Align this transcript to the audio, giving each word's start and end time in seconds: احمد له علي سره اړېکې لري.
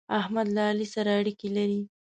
احمد 0.19 0.47
له 0.55 0.61
علي 0.69 0.85
سره 0.93 1.09
اړېکې 1.19 1.47
لري. 1.57 1.81